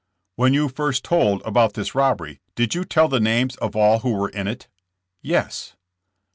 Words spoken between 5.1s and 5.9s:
"Yes."